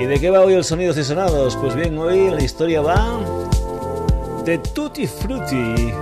[0.01, 1.57] ¿Y de qué va hoy el Sonidos y Sonados?
[1.57, 3.19] Pues bien, hoy la historia va
[4.45, 5.93] de Tutti Frutti.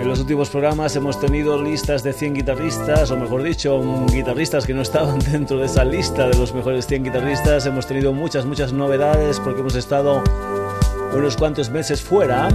[0.00, 4.72] En los últimos programas hemos tenido listas de 100 guitarristas, o mejor dicho, guitarristas que
[4.72, 7.66] no estaban dentro de esa lista de los mejores 100 guitarristas.
[7.66, 10.24] Hemos tenido muchas, muchas novedades porque hemos estado
[11.12, 12.48] unos cuantos meses fuera.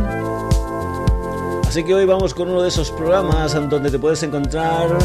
[1.67, 4.97] Así que hoy vamos con uno de esos programas donde te puedes encontrar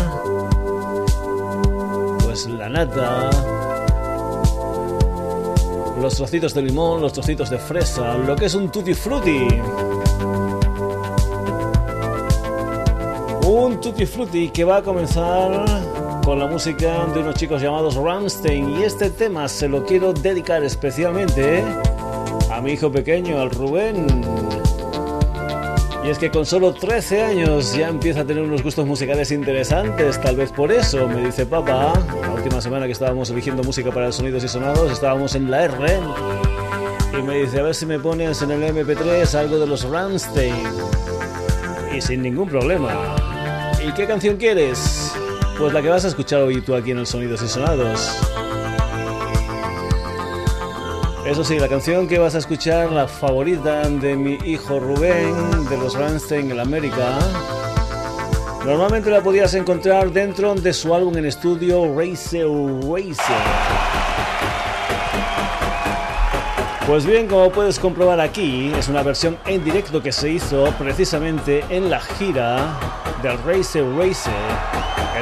[2.25, 3.29] pues la nata,
[6.01, 9.47] los trocitos de limón, los trocitos de fresa, lo que es un tutti frutti.
[13.53, 15.65] Un tutti frutti que va a comenzar
[16.25, 20.63] con la música de unos chicos llamados Ramstein y este tema se lo quiero dedicar
[20.63, 21.65] especialmente
[22.49, 24.07] a mi hijo pequeño, al Rubén.
[26.05, 30.21] Y es que con solo 13 años ya empieza a tener unos gustos musicales interesantes,
[30.21, 31.93] tal vez por eso, me dice papá.
[32.23, 35.99] La última semana que estábamos eligiendo música para sonidos y sonados, estábamos en la R.
[37.19, 40.55] Y me dice, a ver si me pones en el MP3 algo de los Ramstein.
[41.93, 43.20] Y sin ningún problema.
[43.83, 45.13] ¿Y qué canción quieres?
[45.59, 48.19] Pues la que vas a escuchar hoy tú aquí en el Sonidos y Sonados.
[51.25, 55.35] Eso sí, la canción que vas a escuchar, la favorita de mi hijo Rubén,
[55.69, 57.19] de los Rammstein en América,
[58.67, 62.47] normalmente la podías encontrar dentro de su álbum en estudio Racer
[62.83, 64.50] Racer.
[66.91, 71.65] Pues bien, como puedes comprobar aquí, es una versión en directo que se hizo precisamente
[71.71, 72.77] en la gira
[73.23, 74.35] del Racer Racer.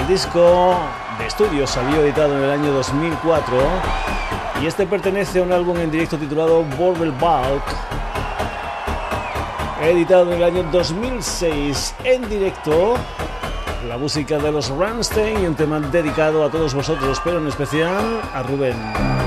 [0.00, 0.78] El disco
[1.18, 3.58] de estudio salió editado en el año 2004
[4.62, 7.62] y este pertenece a un álbum en directo titulado Borbel Balk,
[9.82, 12.94] editado en el año 2006 en directo.
[13.86, 18.22] La música de los Ramstein y un tema dedicado a todos vosotros, pero en especial
[18.32, 19.17] a Rubén.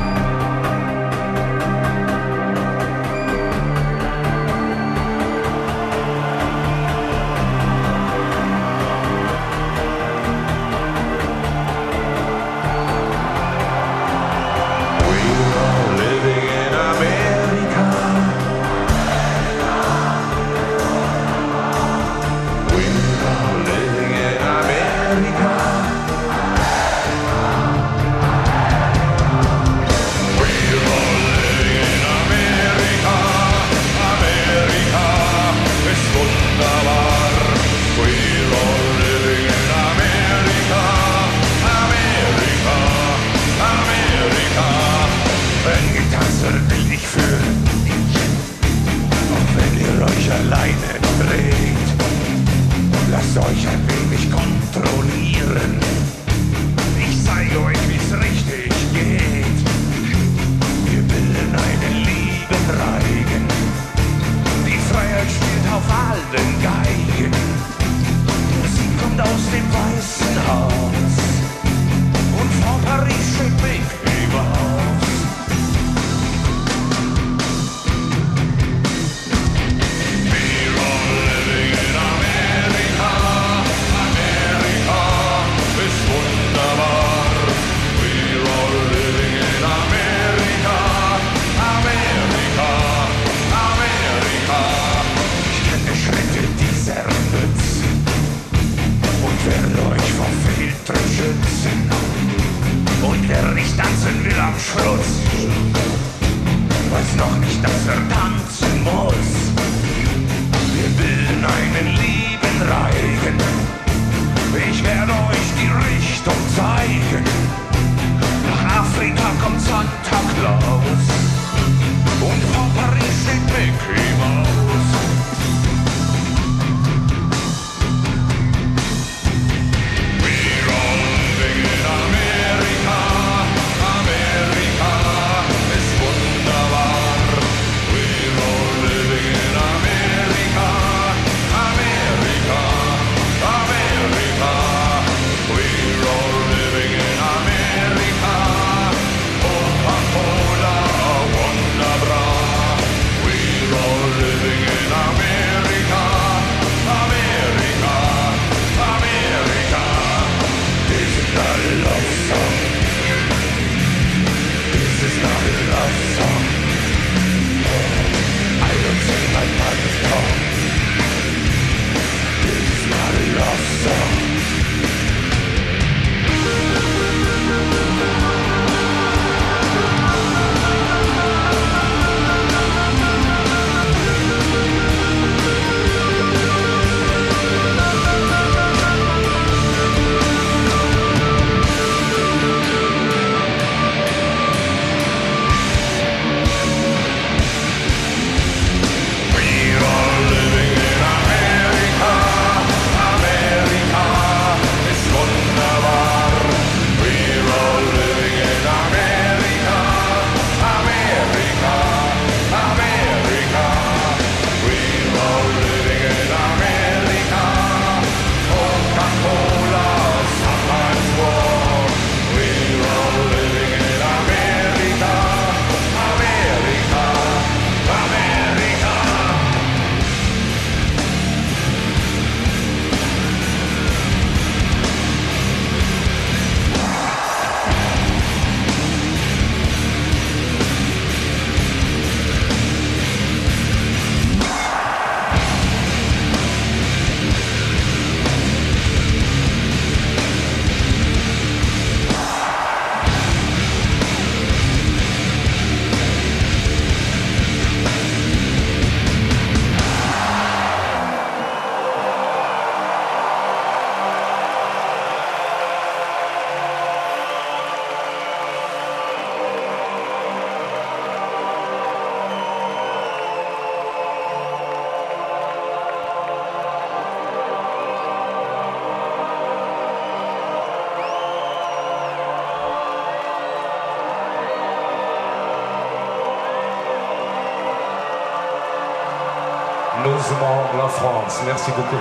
[291.46, 291.98] Merci beaucoup.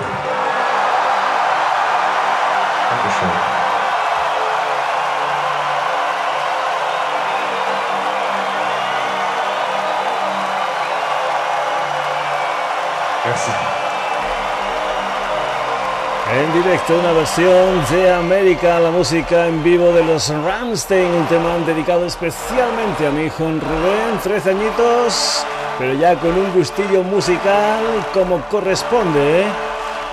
[16.33, 21.57] En directo una versión de América, la música en vivo de los Ramstein, un tema
[21.65, 25.45] dedicado especialmente a mi hijo Rubén, 13 añitos,
[25.81, 27.83] pero ya con un gustillo musical
[28.13, 29.45] como corresponde ¿eh?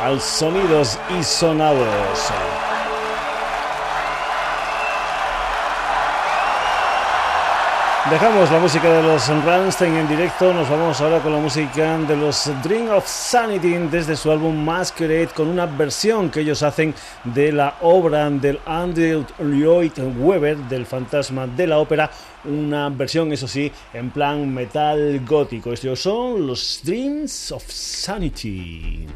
[0.02, 2.32] al sonidos y sonados.
[8.10, 12.16] Dejamos la música de los Rammstein en directo, nos vamos ahora con la música de
[12.16, 17.52] los Dream of Sanity desde su álbum Masquerade con una versión que ellos hacen de
[17.52, 22.10] la obra del Andrew Lloyd Webber del fantasma de la ópera,
[22.44, 25.74] una versión eso sí en plan metal gótico.
[25.74, 29.06] Estos son los Dreams of Sanity.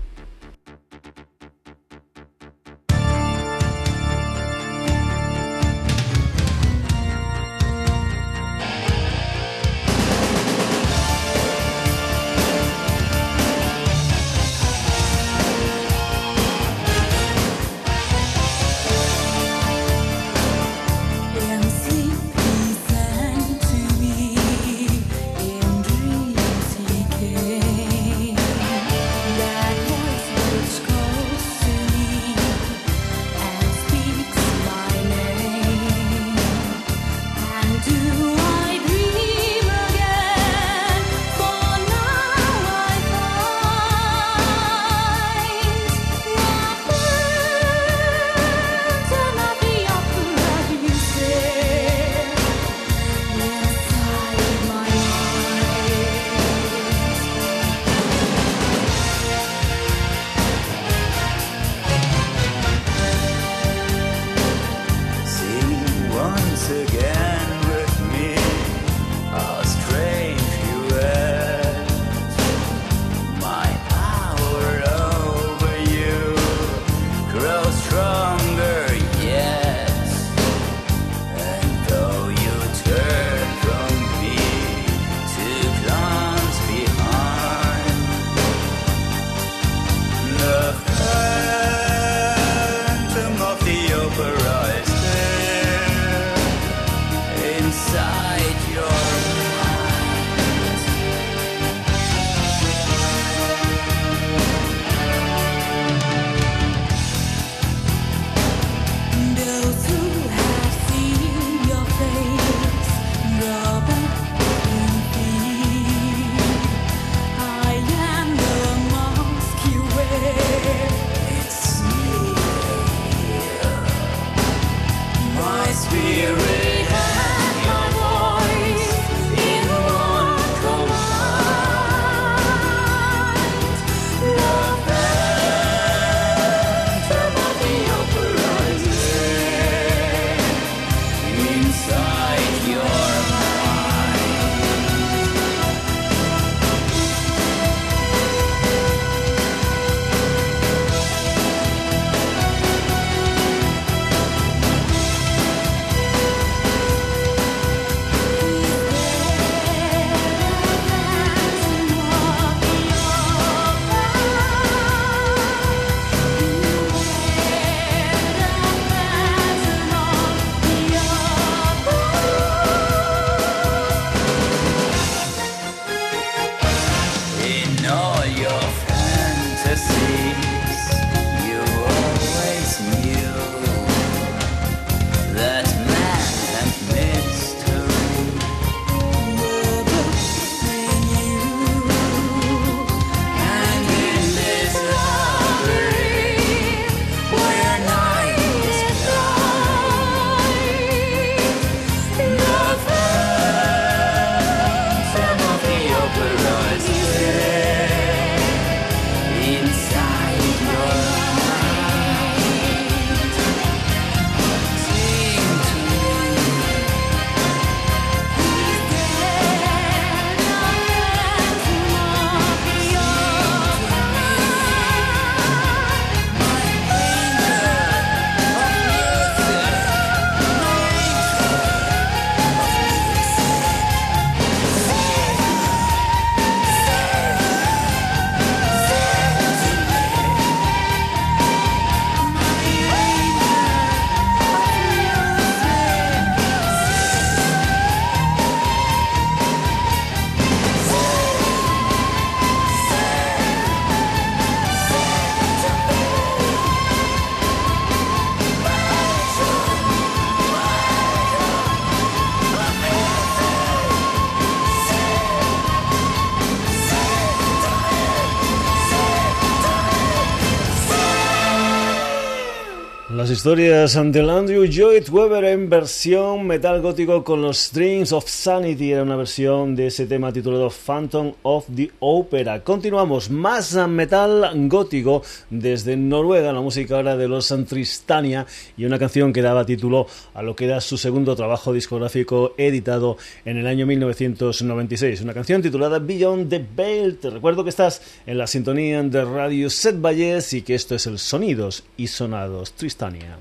[273.43, 278.93] Historias ante Andrew Lloyd Webber en versión metal gótico con los Strings of Sanity.
[278.93, 282.63] Era una versión de ese tema titulado Phantom of the Opera.
[282.63, 288.47] Continuamos, más metal gótico desde Noruega, la música ahora de los Tristania
[288.77, 293.17] y una canción que daba título a lo que era su segundo trabajo discográfico editado
[293.45, 295.21] en el año 1996.
[295.21, 297.17] Una canción titulada Beyond the Veil.
[297.17, 301.09] Te recuerdo que estás en la sintonía de Radio Set Valles y que esto es
[301.09, 303.32] el Sonidos y Sonados Tristania.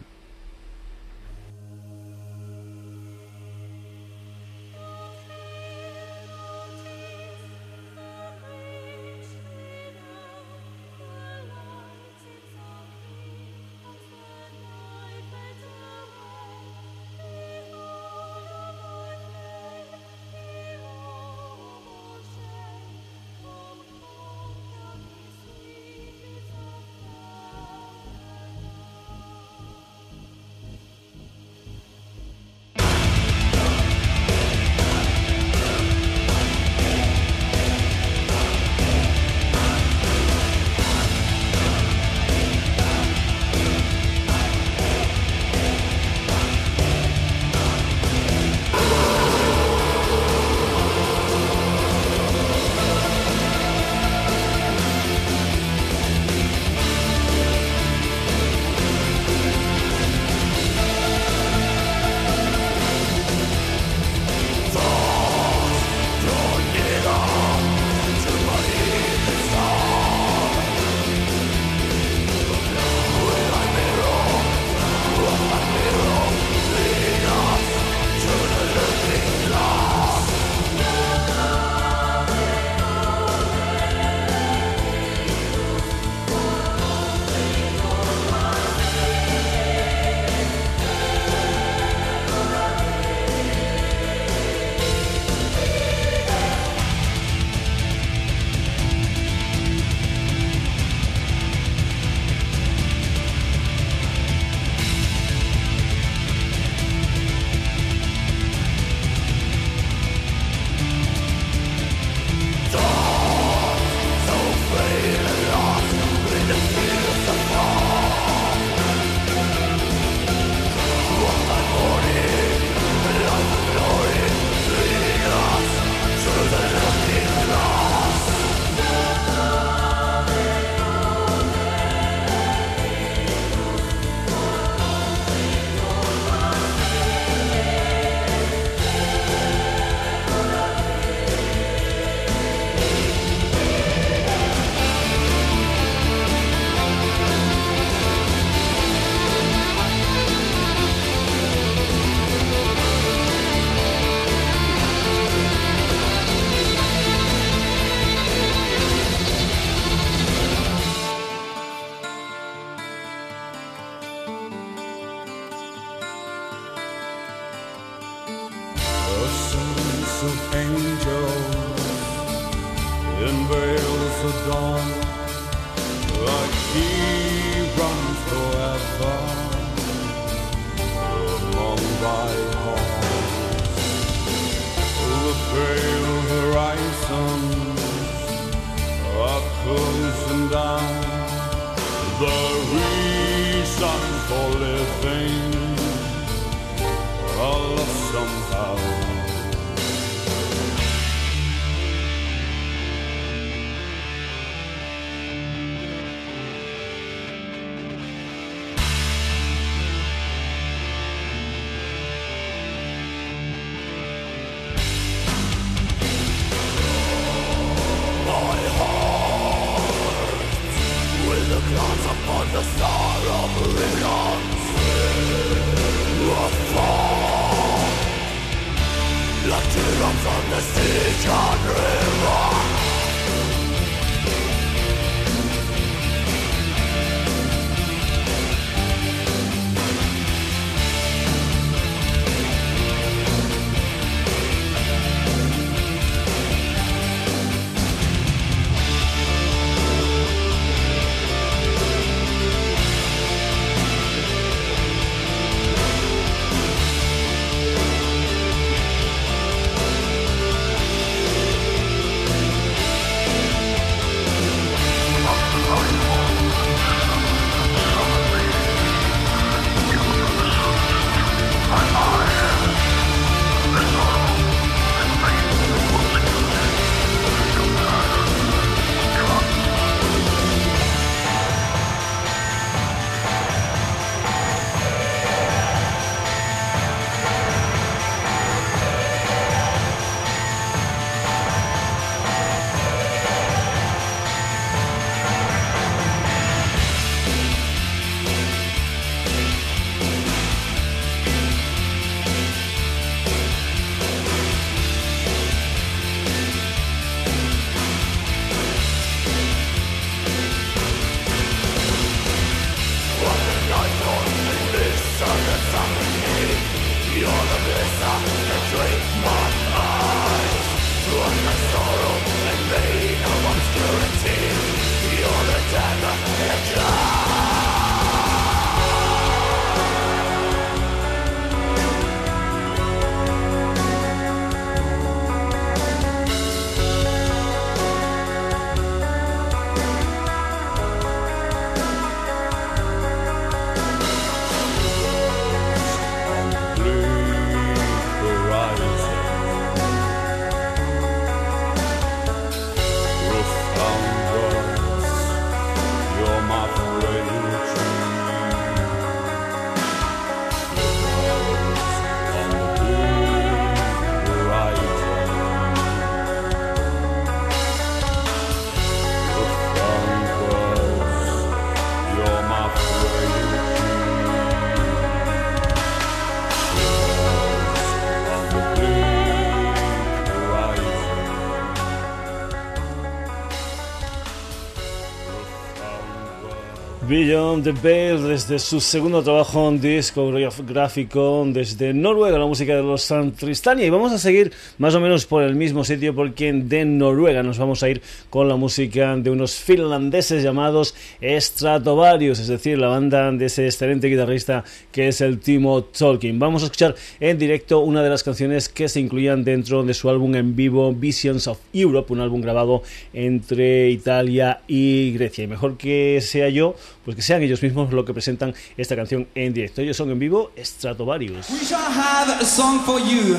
[387.12, 393.13] Beyond the Veil desde su segundo trabajo en discográfico desde Noruega, la música de los
[393.38, 393.86] Tristania.
[393.86, 397.58] Y vamos a seguir más o menos por el mismo sitio porque de Noruega nos
[397.58, 403.30] vamos a ir con la música de unos finlandeses llamados Stratovarius, es decir, la banda
[403.34, 406.39] de ese excelente guitarrista que es el Timo Tolkien.
[406.39, 410.10] Vamos a escuchar en directo una de las canciones que se incluían dentro de su
[410.10, 415.43] álbum en vivo Visions of Europe, un álbum grabado entre Italia y Grecia.
[415.43, 419.27] Y mejor que sea yo, pues que sean ellos mismos los que presentan esta canción
[419.35, 419.81] en directo.
[419.81, 421.49] Ellos son en vivo Stratovarius.
[421.49, 423.35] We shall have a song for you,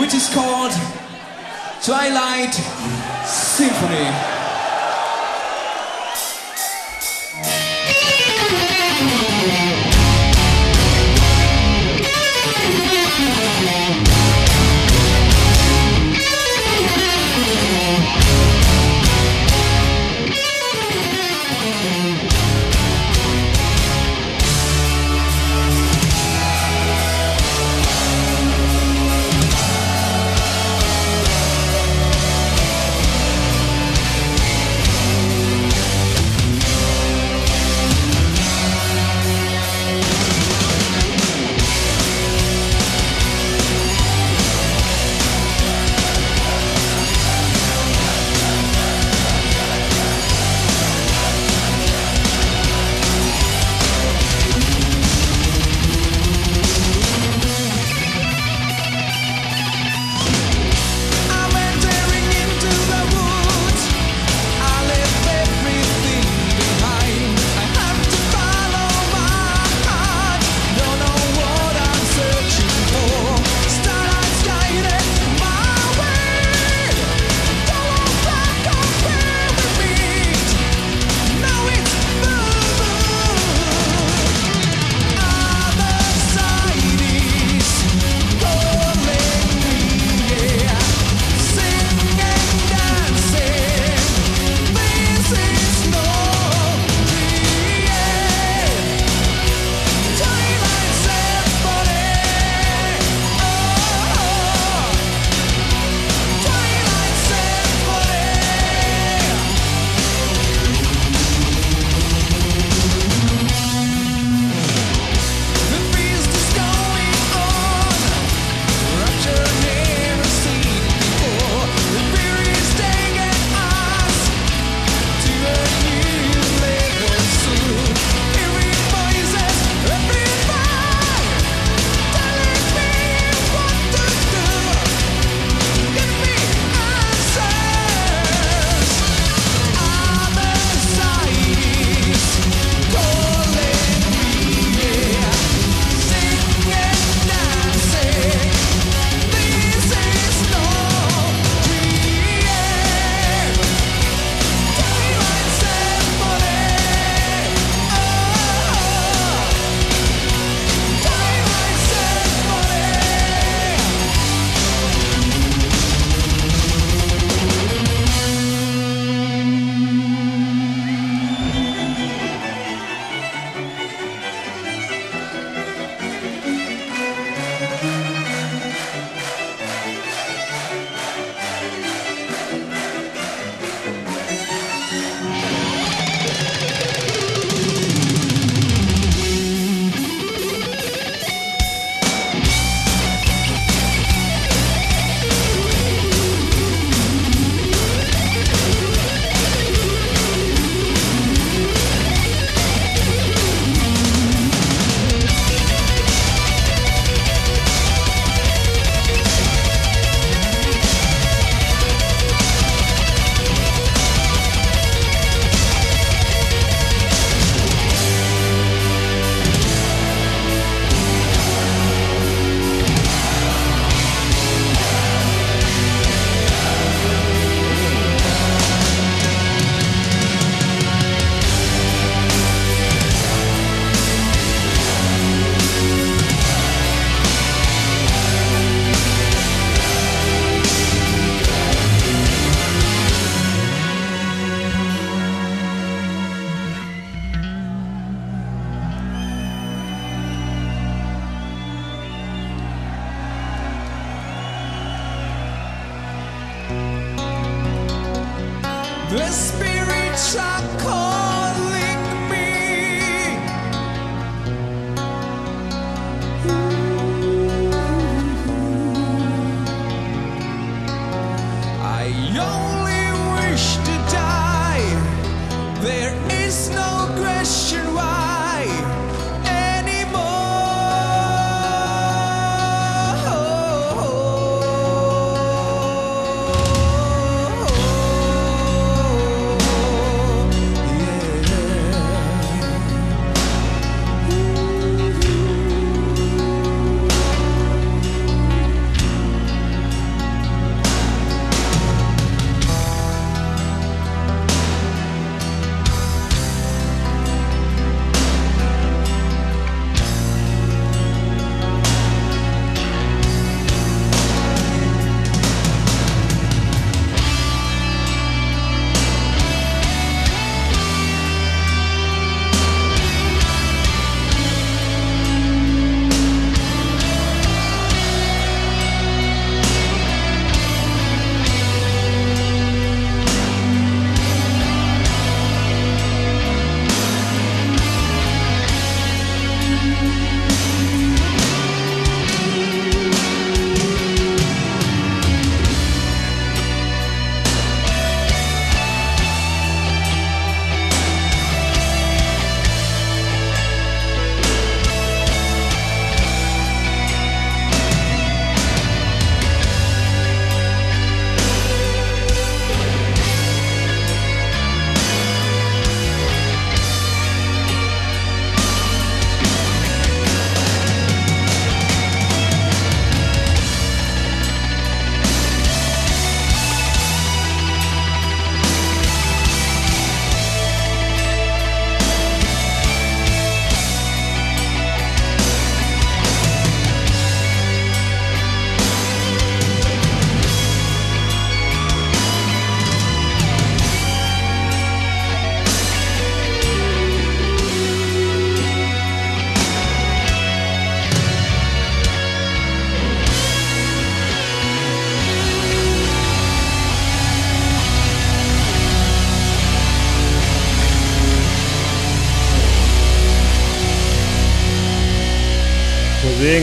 [0.00, 0.72] which is called
[1.84, 2.54] Twilight
[3.24, 4.45] Symphony.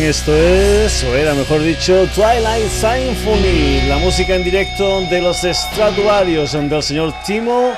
[0.10, 6.52] Esto es, o era mejor dicho, Twilight Symphony, la música en directo de los estratuarios
[6.52, 7.74] del señor Timo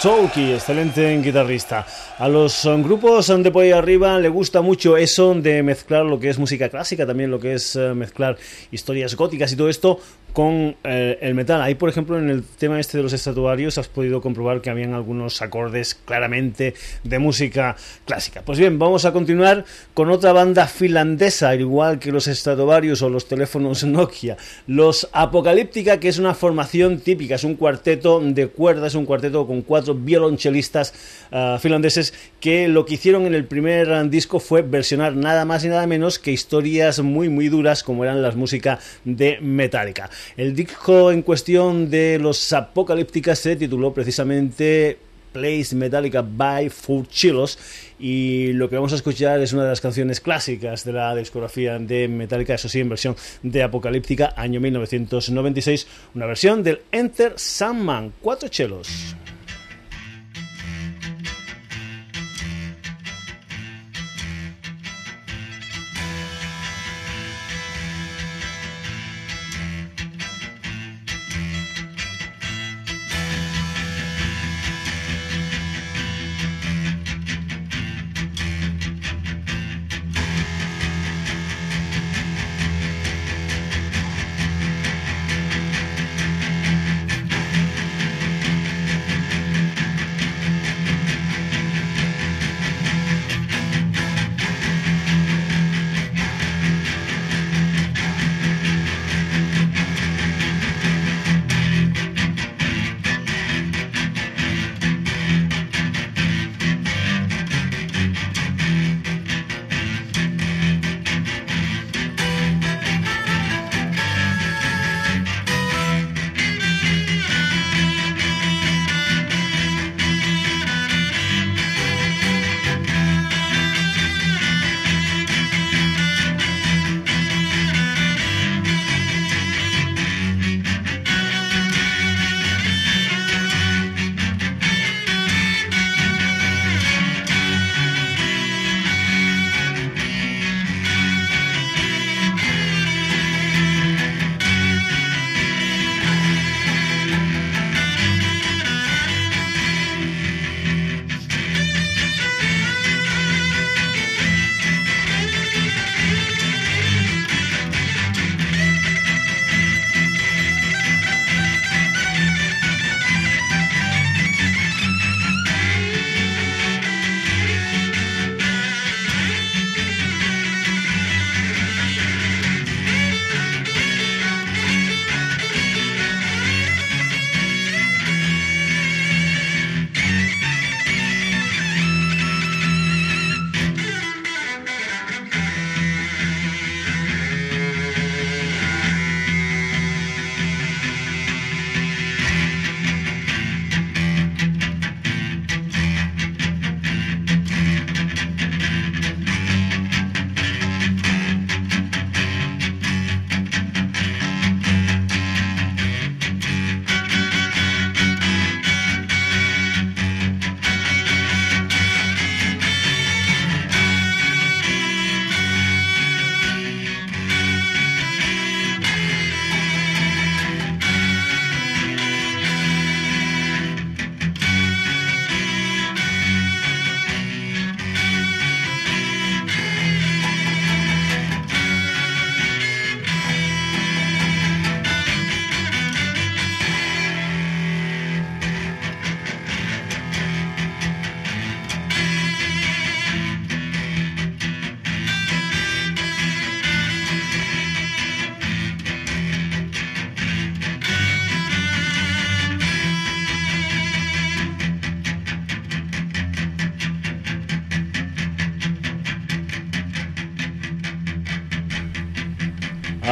[0.00, 1.86] Tolki, excelente guitarrista.
[2.18, 6.04] A los um, grupos um, de por ahí arriba le gusta mucho eso de mezclar
[6.06, 8.38] lo que es música clásica, también lo que es uh, mezclar
[8.70, 10.00] historias góticas y todo esto
[10.32, 11.60] con eh, el metal.
[11.62, 14.94] Ahí, por ejemplo, en el tema este de los estatuarios has podido comprobar que habían
[14.94, 18.42] algunos acordes claramente de música clásica.
[18.42, 19.64] Pues bien, vamos a continuar
[19.94, 24.36] con otra banda finlandesa, igual que los estatuarios o los teléfonos Nokia.
[24.66, 29.62] Los Apocalíptica, que es una formación típica, es un cuarteto de cuerdas, un cuarteto con
[29.62, 30.94] cuatro violonchelistas
[31.32, 35.68] uh, finlandeses que lo que hicieron en el primer disco fue versionar nada más y
[35.68, 40.10] nada menos que historias muy muy duras como eran las músicas de Metallica.
[40.36, 44.98] El disco en cuestión de los Apocalípticas se tituló precisamente
[45.32, 47.58] Place Metallica by Four Chilos
[47.98, 51.78] y lo que vamos a escuchar es una de las canciones clásicas de la discografía
[51.78, 58.12] de Metallica, eso sí, en versión de Apocalíptica, año 1996, una versión del Enter Sandman,
[58.20, 59.16] cuatro chelos.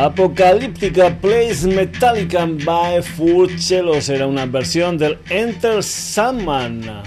[0.06, 7.02] Apocalíptica Place Metallica by Full Cellos era una versión del Enter Sandman.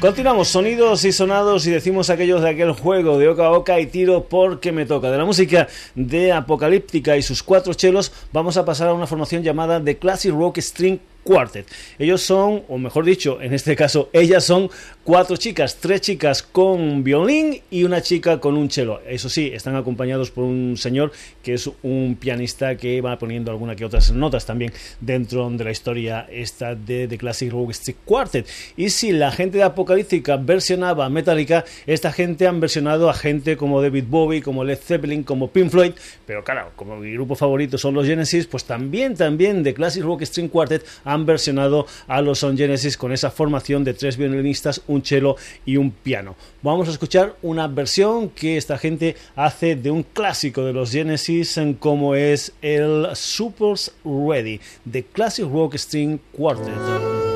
[0.00, 3.86] Continuamos, sonidos y sonados y decimos aquellos de aquel juego de oca a oca y
[3.86, 5.12] tiro porque me toca.
[5.12, 9.44] De la música de Apocalíptica y sus cuatro chelos vamos a pasar a una formación
[9.44, 11.66] llamada The Classic Rock String Quartet.
[11.98, 14.70] Ellos son, o mejor dicho, en este caso, ellas son
[15.04, 19.00] cuatro chicas, tres chicas con violín y una chica con un cello.
[19.06, 23.76] Eso sí, están acompañados por un señor que es un pianista que va poniendo alguna
[23.76, 28.46] que otras notas también dentro de la historia esta de The Classic Rock Street Quartet.
[28.76, 33.82] Y si la gente de Apocalíptica versionaba Metallica, esta gente han versionado a gente como
[33.82, 35.92] David Bowie, como Led Zeppelin, como Pink Floyd,
[36.26, 40.22] pero claro, como mi grupo favorito son los Genesis, pues también, también The Classic Rock
[40.22, 45.04] String Quartet han versionado a los Son Genesis con esa formación de tres violinistas, un
[45.04, 46.36] cello y un piano.
[46.62, 51.58] Vamos a escuchar una versión que esta gente hace de un clásico de los Genesis
[51.78, 57.29] como es el Supers Ready, The Classic Rock String Quartet.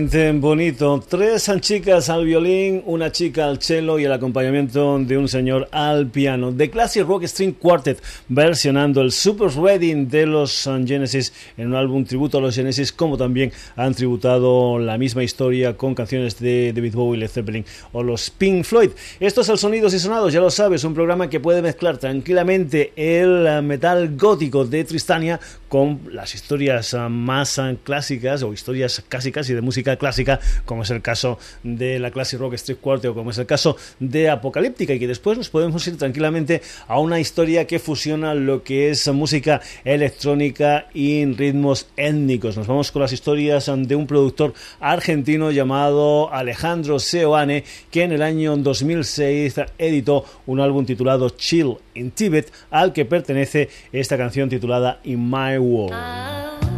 [0.00, 1.04] Realmente bonito.
[1.06, 6.06] Tres chicas al violín, una chica al cello y el acompañamiento de un señor al
[6.06, 6.54] piano.
[6.56, 12.06] The Classic Rock String Quartet versionando el Super Reading de los Genesis en un álbum
[12.06, 16.94] tributo a los Genesis, como también han tributado la misma historia con canciones de David
[16.94, 18.92] Bowie, Led Zeppelin o los Pink Floyd.
[19.18, 22.94] Esto es el Sonidos y Sonados, ya lo sabes, un programa que puede mezclar tranquilamente
[22.96, 25.38] el metal gótico de Tristania
[25.68, 31.02] con las historias más clásicas o historias casi casi de música clásica, como es el
[31.02, 34.98] caso de la Classic Rock Street Quartet o como es el caso de Apocalíptica, y
[34.98, 39.60] que después nos podemos ir tranquilamente a una historia que fusiona lo que es música
[39.84, 42.56] electrónica y ritmos étnicos.
[42.56, 48.22] Nos vamos con las historias de un productor argentino llamado Alejandro Seoane, que en el
[48.22, 55.00] año 2006 editó un álbum titulado Chill in Tibet, al que pertenece esta canción titulada
[55.04, 56.69] In My World.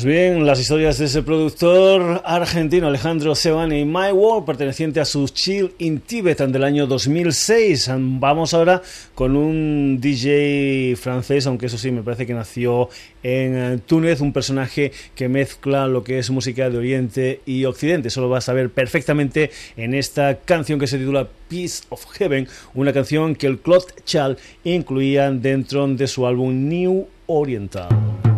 [0.00, 5.28] Pues bien, las historias de ese productor argentino Alejandro Sebani, My World, perteneciente a su
[5.28, 7.90] Chill in Tibet del año 2006.
[7.98, 8.80] Vamos ahora
[9.14, 12.88] con un DJ francés, aunque eso sí, me parece que nació
[13.22, 18.08] en eh, Túnez, un personaje que mezcla lo que es música de Oriente y Occidente.
[18.08, 22.48] Eso lo vas a ver perfectamente en esta canción que se titula Peace of Heaven,
[22.72, 28.29] una canción que el Claude Chal incluía dentro de su álbum New Oriental.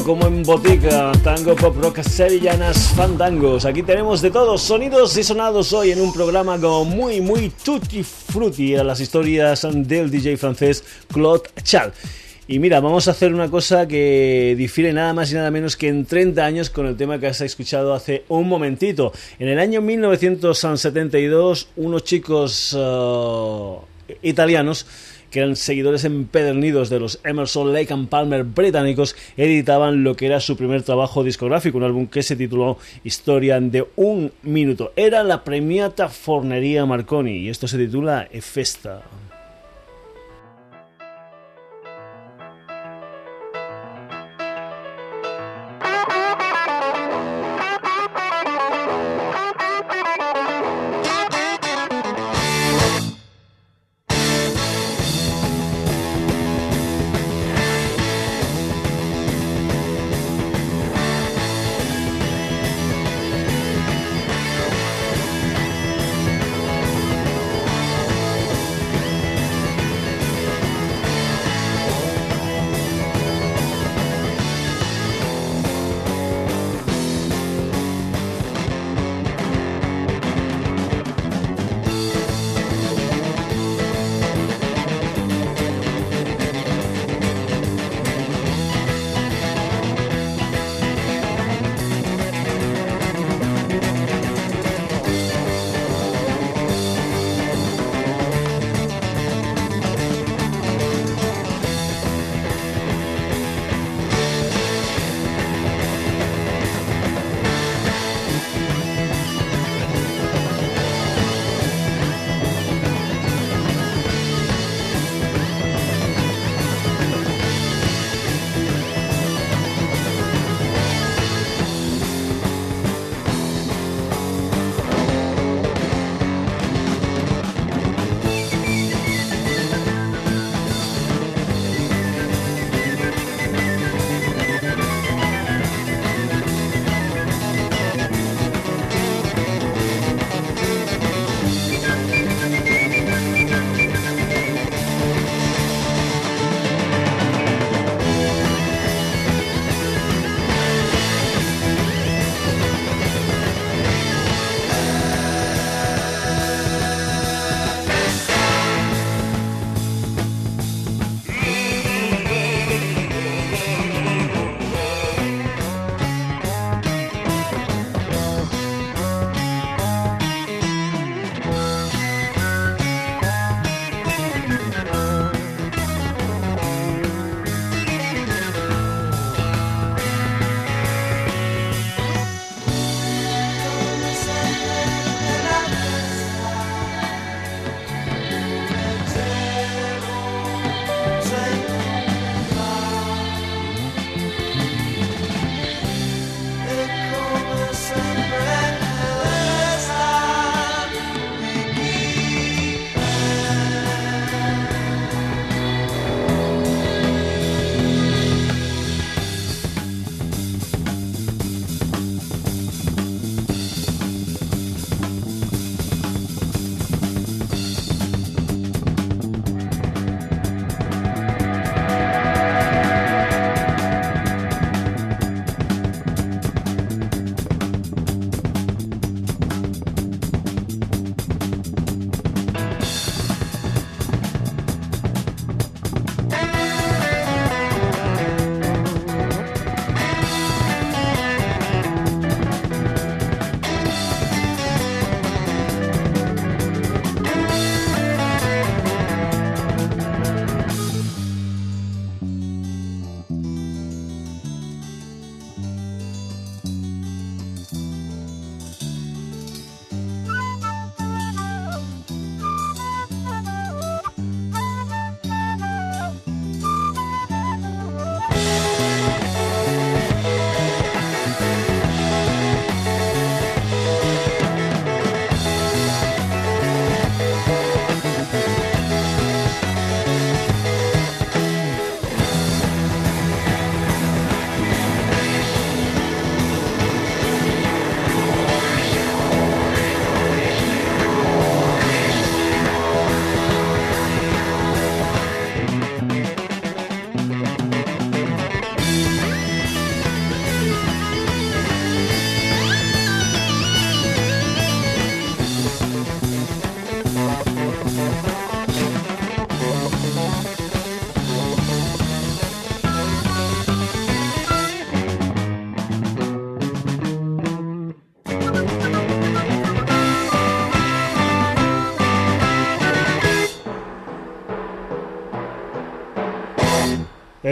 [0.00, 3.66] Como en botica, tango, pop, rock, sevillanas, fandangos.
[3.66, 8.02] Aquí tenemos de todos sonidos y sonados hoy en un programa como muy, muy tutti
[8.02, 10.82] frutti a las historias del DJ francés
[11.12, 11.92] Claude Chal.
[12.48, 15.88] Y mira, vamos a hacer una cosa que difiere nada más y nada menos que
[15.88, 19.12] en 30 años con el tema que has escuchado hace un momentito.
[19.38, 23.76] En el año 1972, unos chicos uh,
[24.22, 24.86] italianos
[25.32, 30.40] que eran seguidores empedernidos de los Emerson, Lake and Palmer británicos, editaban lo que era
[30.40, 34.92] su primer trabajo discográfico, un álbum que se tituló Historia de un minuto.
[34.94, 39.02] Era la premiata Fornería Marconi y esto se titula Efesta.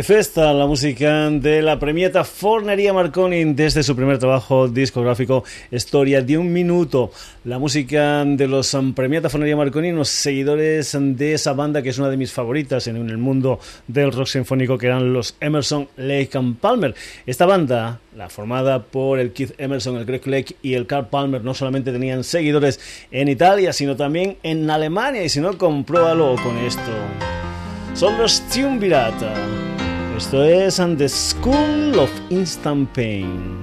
[0.02, 6.38] Festa, la música de la premieta Fornería Marconi desde su primer trabajo discográfico Historia de
[6.38, 7.10] un Minuto.
[7.44, 12.08] La música de los premieta Fornería Marconi, unos seguidores de esa banda que es una
[12.08, 16.58] de mis favoritas en el mundo del rock sinfónico, que eran los Emerson, Lake and
[16.58, 16.94] Palmer.
[17.26, 21.42] Esta banda, la formada por el Keith Emerson, el Greg Lake y el Carl Palmer,
[21.42, 22.80] no solamente tenían seguidores
[23.10, 25.24] en Italia, sino también en Alemania.
[25.24, 26.92] Y si no, compruébalo con esto.
[27.94, 29.69] Son los Triumvirata.
[30.20, 33.56] Esto es And the School of Instant Pain.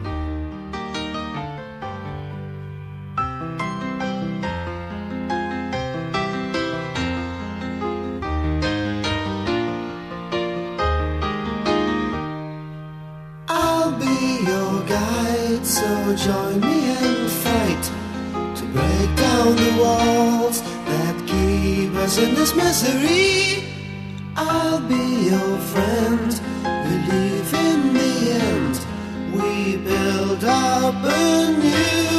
[13.47, 15.85] I'll be your guide, so
[16.15, 17.83] join me and fight
[18.55, 23.63] to break down the walls that keep us in this misery.
[24.35, 26.06] I'll be your friend
[30.47, 32.16] happening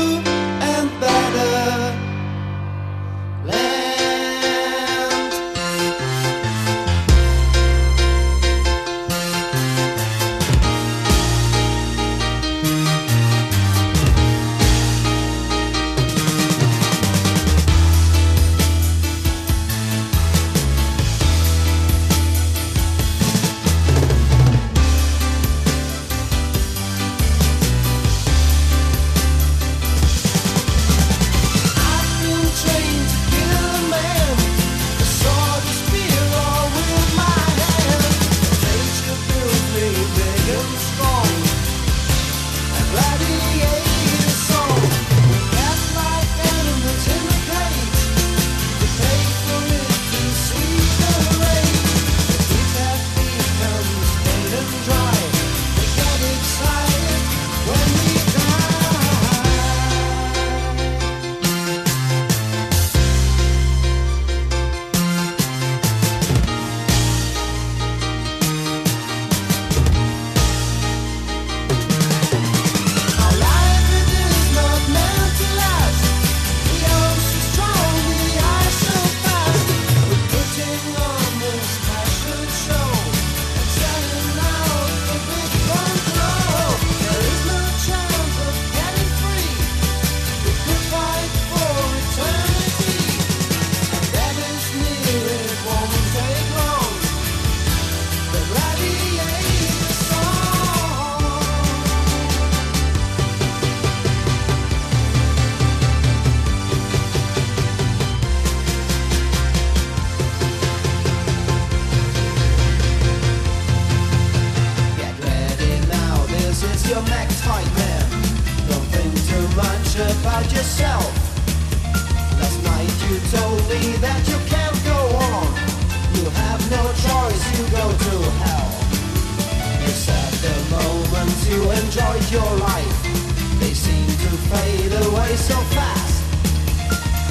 [135.28, 136.22] away so fast.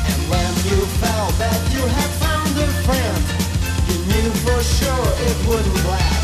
[0.09, 3.23] And when you felt that you had found a friend,
[3.87, 6.16] you knew for sure it wouldn't last.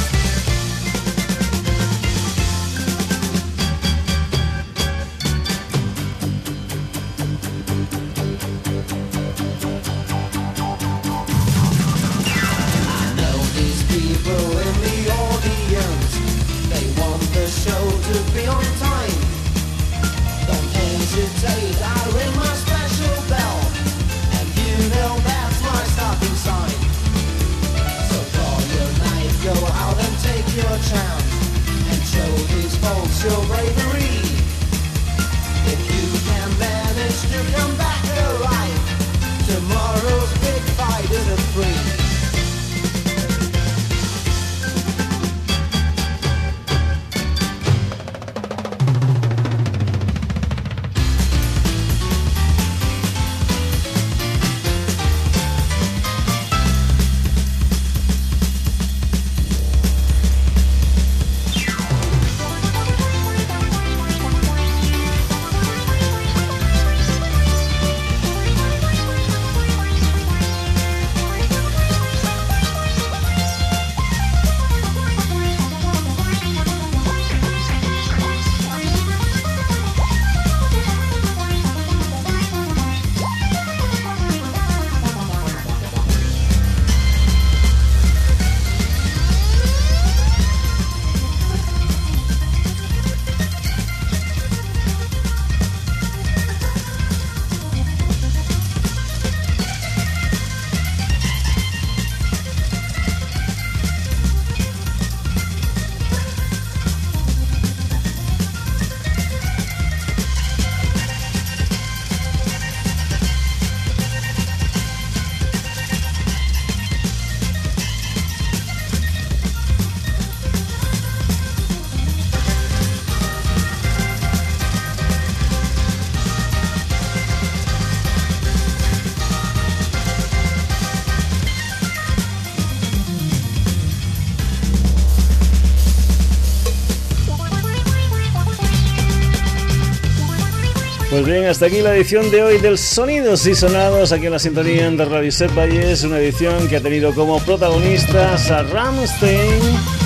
[141.24, 144.40] Pues bien, hasta aquí la edición de hoy del Sonidos y Sonados aquí en la
[144.40, 149.62] sintonía de Radio Set Valles, una edición que ha tenido como protagonistas a Ramstein,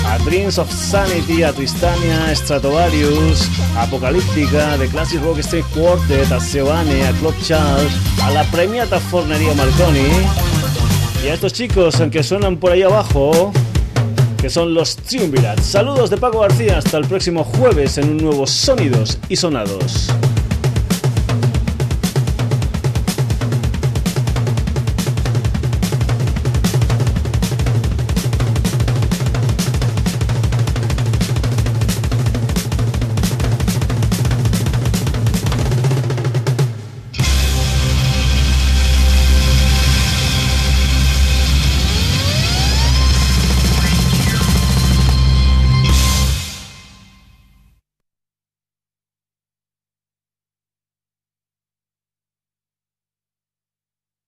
[0.06, 6.38] a Dreams of Sanity, a Tristania, Stratovarius, a Apocalíptica, The Classic Rock Street Quartet, a
[6.38, 7.92] Seoane, a Club Charles,
[8.22, 10.06] a la premiata Fornería Marconi
[11.24, 13.52] y a estos chicos que suenan por ahí abajo
[14.40, 15.66] que son los Triumvirats.
[15.66, 20.12] Saludos de Paco García, hasta el próximo jueves en un nuevo Sonidos y Sonados.